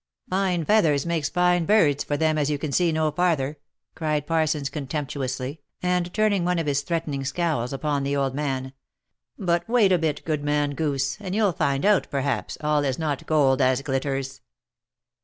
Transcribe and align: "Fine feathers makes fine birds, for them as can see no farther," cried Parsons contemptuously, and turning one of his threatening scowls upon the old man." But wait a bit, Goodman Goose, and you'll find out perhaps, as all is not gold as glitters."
"Fine 0.31 0.65
feathers 0.65 1.05
makes 1.05 1.29
fine 1.29 1.65
birds, 1.65 2.03
for 2.03 2.17
them 2.17 2.35
as 2.39 2.49
can 2.57 2.71
see 2.71 2.91
no 2.91 3.11
farther," 3.11 3.59
cried 3.93 4.25
Parsons 4.25 4.67
contemptuously, 4.67 5.61
and 5.83 6.11
turning 6.11 6.43
one 6.43 6.57
of 6.57 6.65
his 6.65 6.81
threatening 6.81 7.23
scowls 7.23 7.71
upon 7.71 8.01
the 8.01 8.15
old 8.15 8.33
man." 8.33 8.73
But 9.37 9.69
wait 9.69 9.91
a 9.91 9.99
bit, 9.99 10.25
Goodman 10.25 10.73
Goose, 10.73 11.17
and 11.21 11.35
you'll 11.35 11.51
find 11.53 11.85
out 11.85 12.07
perhaps, 12.09 12.55
as 12.55 12.65
all 12.65 12.83
is 12.83 12.97
not 12.97 13.27
gold 13.27 13.61
as 13.61 13.83
glitters." 13.83 14.41